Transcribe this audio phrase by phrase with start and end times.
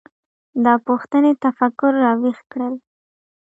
[0.65, 2.73] دا پوښتنې تفکر راویښ کړل.